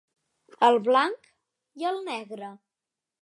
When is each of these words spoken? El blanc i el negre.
El 0.67 0.77
blanc 0.87 1.29
i 1.83 1.87
el 1.91 2.01
negre. 2.09 2.49